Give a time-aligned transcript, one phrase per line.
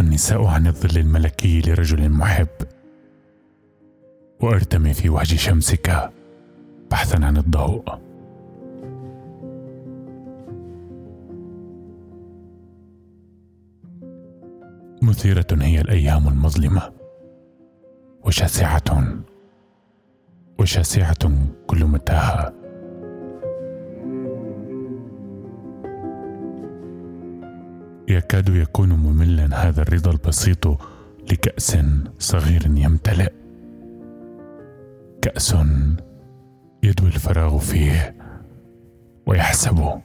[0.00, 2.48] النساء عن الظل الملكي لرجل محب.
[4.40, 6.10] وأرتمي في وجه شمسك
[6.90, 7.84] بحثا عن الضوء.
[15.02, 16.92] مثيرة هي الأيام المظلمة.
[18.24, 19.18] وشاسعة.
[20.58, 21.32] وشاسعة
[21.66, 22.63] كل متاهة.
[28.08, 30.66] يكاد يكون مملا هذا الرضا البسيط
[31.32, 31.78] لكأس
[32.18, 33.32] صغير يمتلئ.
[35.22, 35.56] كأس
[36.82, 38.14] يدوي الفراغ فيه
[39.26, 40.00] ويحسب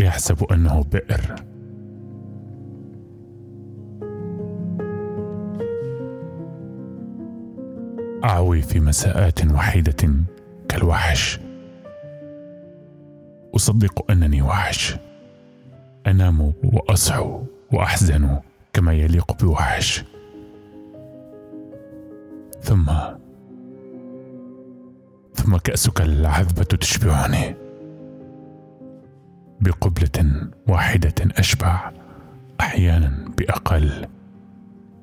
[0.00, 1.34] يحسب أنه بئر.
[8.24, 10.14] أعوي في مساءات وحيدة
[10.68, 11.40] كالوحش.
[13.56, 14.96] أصدق أنني وحش.
[16.08, 17.42] أنام وأصحو
[17.72, 18.38] وأحزن
[18.72, 20.04] كما يليق بوحش.
[22.60, 22.92] ثم
[25.34, 27.54] ثم كأسك العذبة تشبعني.
[29.60, 31.92] بقبلة واحدة أشبع
[32.60, 34.06] أحيانا بأقل.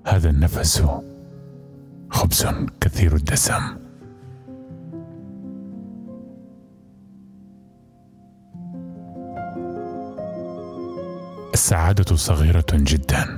[0.07, 0.85] هذا النفس
[2.09, 2.47] خبز
[2.81, 3.84] كثير الدسم.
[11.55, 13.35] السعادة صغيرة جدا.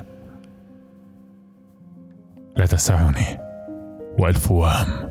[2.58, 3.40] لا تسعني
[4.20, 5.10] وألف وهم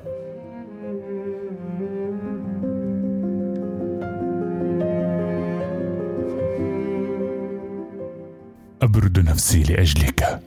[8.83, 10.41] أبرد نفسي لأجلك.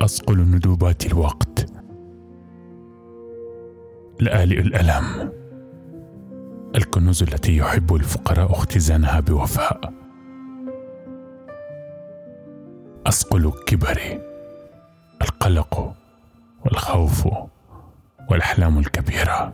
[0.00, 1.66] أصقل ندوبات الوقت.
[4.20, 5.32] لآلئ الألم.
[6.76, 9.99] الكنوز التي يحب الفقراء اختزانها بوفاء.
[13.06, 14.20] اصقل كبري
[15.22, 15.94] القلق
[16.64, 17.28] والخوف
[18.30, 19.52] والأحلام الكبيرة.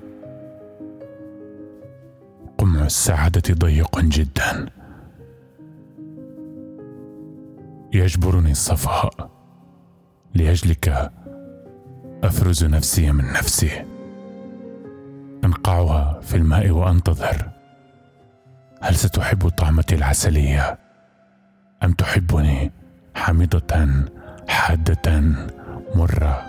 [2.59, 4.67] قمع السعادة ضيق جدا.
[7.93, 9.31] يجبرني الصفاء
[10.35, 11.12] لأجلك.
[12.25, 13.85] أفرز نفسي من نفسي.
[15.45, 17.51] أنقعها في الماء وأنتظر.
[18.81, 20.79] هل ستحب طعمتي العسلية؟
[21.83, 22.73] أم تحبني
[23.16, 24.04] حامضة
[24.49, 25.22] حادة
[25.94, 26.43] مرة.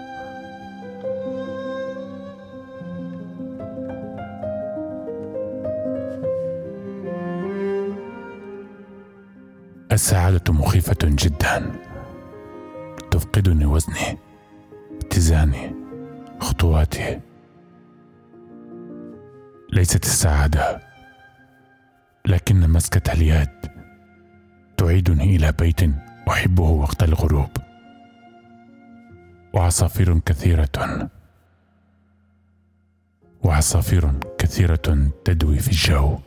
[9.91, 11.72] السعادة مخيفة جدا.
[13.11, 14.17] تفقدني وزني
[15.01, 15.75] اتزاني
[16.39, 17.19] خطواتي.
[19.73, 20.79] ليست السعادة
[22.25, 23.50] لكن مسكة اليد.
[24.77, 27.49] تعيدني إلى بيت أحبه وقت الغروب.
[29.53, 31.09] وعصافير كثيرة.
[33.43, 36.19] وعصافير كثيرة تدوي في الجو.